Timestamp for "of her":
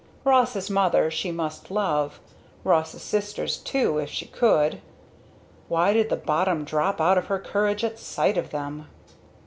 7.19-7.37